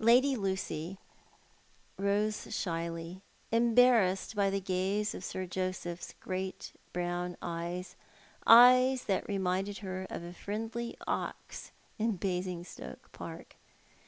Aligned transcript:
Lady 0.00 0.34
Lucy 0.34 0.98
rose 1.98 2.52
shyly, 2.52 3.22
embarrassed 3.52 4.34
by 4.34 4.50
the 4.50 4.60
gaze 4.60 5.14
of 5.14 5.22
Sir 5.22 5.46
Joseph's 5.46 6.14
great 6.18 6.72
brown 6.92 7.36
eyes, 7.40 7.94
eyes 8.44 9.04
that 9.04 9.28
reminded 9.28 9.78
her 9.78 10.04
of 10.10 10.24
a 10.24 10.32
friendly 10.32 10.96
ox 11.06 11.70
in 11.96 12.16
Basingstoke 12.16 13.12
Park. 13.12 13.54